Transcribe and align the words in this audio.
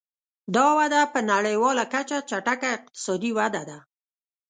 دا 0.55 0.65
وده 0.79 1.01
په 1.13 1.19
نړیواله 1.31 1.83
کچه 1.93 2.17
چټکه 2.29 2.67
اقتصادي 2.77 3.31
وده 3.39 3.63
ده. 3.69 3.77